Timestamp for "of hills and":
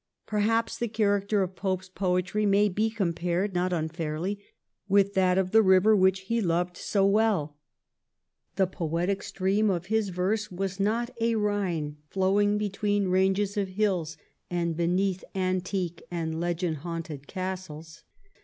13.57-14.75